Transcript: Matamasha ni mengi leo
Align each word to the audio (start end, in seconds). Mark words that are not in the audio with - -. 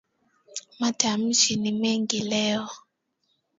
Matamasha 0.79 1.55
ni 1.55 1.71
mengi 1.71 2.19
leo 2.19 2.67